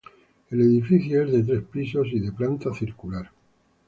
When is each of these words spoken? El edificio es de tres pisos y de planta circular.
El 0.49 0.61
edificio 0.61 1.21
es 1.21 1.31
de 1.31 1.43
tres 1.43 1.61
pisos 1.71 2.07
y 2.11 2.19
de 2.19 2.31
planta 2.31 2.73
circular. 2.73 3.29